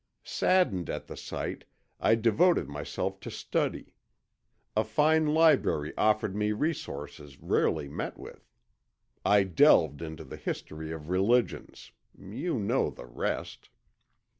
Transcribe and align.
Saddened 0.23 0.89
at 0.89 1.05
the 1.05 1.15
sight, 1.15 1.63
I 1.99 2.15
devoted 2.15 2.67
myself 2.67 3.19
to 3.19 3.29
study; 3.29 3.93
a 4.75 4.83
fine 4.83 5.27
library 5.27 5.93
offered 5.95 6.35
me 6.35 6.53
resources 6.53 7.39
rarely 7.39 7.87
met 7.87 8.17
with. 8.17 8.49
I 9.23 9.43
delved 9.43 10.01
into 10.01 10.23
the 10.23 10.37
history 10.37 10.91
of 10.91 11.11
religions; 11.11 11.91
you 12.17 12.57
know 12.57 12.89
the 12.89 13.05
rest." 13.05 13.69